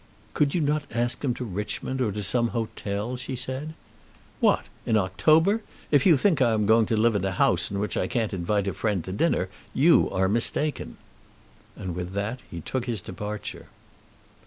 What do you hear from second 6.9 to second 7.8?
live in a house in